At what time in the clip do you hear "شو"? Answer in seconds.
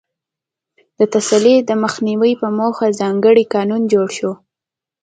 4.17-4.31